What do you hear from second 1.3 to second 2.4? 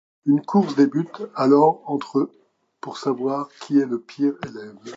alors entre eux